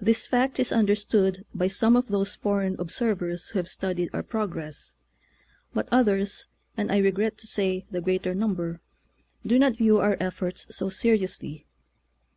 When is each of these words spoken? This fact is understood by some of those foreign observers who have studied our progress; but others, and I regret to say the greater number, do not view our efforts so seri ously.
This 0.00 0.28
fact 0.28 0.60
is 0.60 0.70
understood 0.70 1.44
by 1.52 1.66
some 1.66 1.96
of 1.96 2.06
those 2.06 2.36
foreign 2.36 2.76
observers 2.78 3.48
who 3.48 3.58
have 3.58 3.68
studied 3.68 4.08
our 4.12 4.22
progress; 4.22 4.94
but 5.74 5.88
others, 5.90 6.46
and 6.76 6.92
I 6.92 6.98
regret 6.98 7.36
to 7.38 7.48
say 7.48 7.84
the 7.90 8.00
greater 8.00 8.32
number, 8.32 8.80
do 9.44 9.58
not 9.58 9.74
view 9.76 9.98
our 9.98 10.16
efforts 10.20 10.68
so 10.70 10.88
seri 10.88 11.24
ously. 11.24 11.66